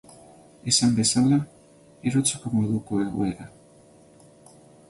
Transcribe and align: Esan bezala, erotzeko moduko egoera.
Esan 0.71 0.95
bezala, 0.99 1.37
erotzeko 2.13 2.55
moduko 2.57 3.03
egoera. 3.07 3.49